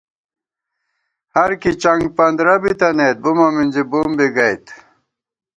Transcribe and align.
ہرکی 1.33 1.71
چنگ 1.81 2.03
پندرہ 2.15 2.55
بی 2.61 2.71
تَنَئیت 2.79 3.17
بُمہ 3.23 3.47
مِنزی 3.55 3.83
بُم 3.91 4.09
بی 4.17 4.27
گئیت 4.35 4.65